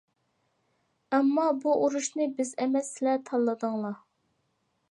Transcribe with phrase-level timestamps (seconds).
[1.17, 4.01] ئەمما بۇ ئۇرۇشنى بىز ئەمەس، سىلەر تاللىدىڭلار.